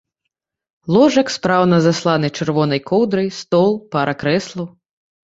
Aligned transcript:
Ложак, 0.93 1.27
спраўна 1.37 1.77
засланы 1.87 2.27
чырвонай 2.37 2.81
коўдрай, 2.89 3.29
стол, 3.41 3.69
пара 3.97 4.13
крэслаў. 4.25 4.67